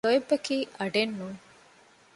[0.09, 1.41] ލޯތްބަކީ އަޑެއް ނޫން